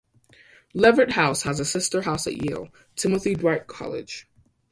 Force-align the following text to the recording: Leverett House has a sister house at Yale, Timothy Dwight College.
Leverett 0.73 1.11
House 1.11 1.43
has 1.43 1.59
a 1.59 1.63
sister 1.63 2.01
house 2.01 2.25
at 2.25 2.43
Yale, 2.43 2.69
Timothy 2.95 3.35
Dwight 3.35 3.67
College. 3.67 4.27